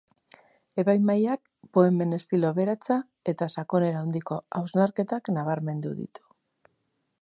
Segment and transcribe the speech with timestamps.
[0.83, 1.43] Epaimahaiak
[1.77, 2.99] poemen estilo aberatsa
[3.35, 6.31] eta sakonera handiko hausnarketak nabarmendu ditu.